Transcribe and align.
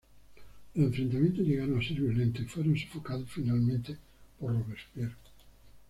Los 0.73 0.87
enfrentamientos 0.87 1.45
llegaron 1.45 1.77
a 1.77 1.87
ser 1.87 2.01
violentos 2.01 2.41
y 2.41 2.47
fueron 2.47 2.75
sofocados 2.75 3.29
finalmente 3.31 3.99
por 4.39 4.51
Robespierre. 4.51 5.13